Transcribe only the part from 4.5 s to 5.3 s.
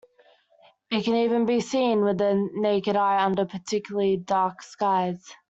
skies.